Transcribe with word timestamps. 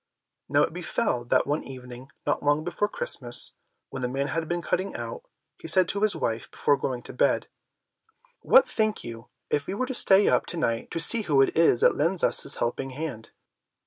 Now 0.49 0.63
it 0.63 0.73
befell 0.73 1.23
that 1.25 1.45
one 1.45 1.63
evening 1.63 2.07
not 2.25 2.41
long 2.41 2.63
before 2.63 2.87
Christmas, 2.89 3.53
when 3.91 4.01
the 4.01 4.07
man 4.07 4.29
had 4.29 4.47
been 4.47 4.63
cutting 4.63 4.95
out, 4.95 5.21
he 5.59 5.67
said 5.67 5.87
to 5.89 5.99
his 6.01 6.15
wife, 6.15 6.49
before 6.49 6.75
going 6.75 7.03
to 7.03 7.13
bed, 7.13 7.47
"What 8.41 8.67
think 8.67 9.03
you 9.03 9.27
if 9.51 9.67
we 9.67 9.75
were 9.75 9.85
to 9.85 9.93
stay 9.93 10.27
up 10.27 10.47
to 10.47 10.57
night 10.57 10.89
to 10.89 10.99
see 10.99 11.21
who 11.21 11.39
it 11.43 11.55
is 11.55 11.81
that 11.81 11.95
lends 11.95 12.23
us 12.23 12.41
this 12.41 12.55
helping 12.55 12.89
hand?" 12.89 13.29